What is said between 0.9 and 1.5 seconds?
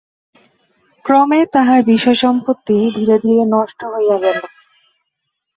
ক্রমে